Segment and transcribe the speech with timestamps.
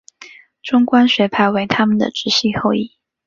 [0.63, 2.93] 中观学派为他们的直系后裔。